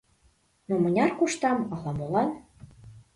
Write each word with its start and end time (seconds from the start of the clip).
Но 0.67 0.73
мыняр 0.83 1.11
коштам— 1.19 1.59
ала-молан 1.75 2.29